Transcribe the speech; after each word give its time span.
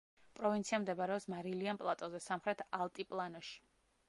პროვინცია 0.37 0.79
მდებარეობს 0.85 1.27
მარილიან 1.33 1.83
პლატოზე, 1.83 2.23
სამხრეთ 2.29 2.65
ალტიპლანოში. 2.83 3.55